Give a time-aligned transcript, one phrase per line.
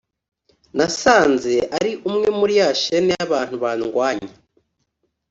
[0.77, 4.31] nasanze ari umwe muri ya shene y’abantu bandwanya